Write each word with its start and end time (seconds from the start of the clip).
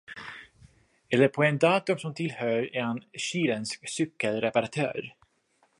Eller 1.09 1.27
på 1.27 1.43
en 1.43 1.57
dator 1.57 1.95
som 1.97 2.13
tillhör 2.13 2.75
en 2.75 3.03
chilensk 3.17 3.89
cykelreparatör. 3.89 5.15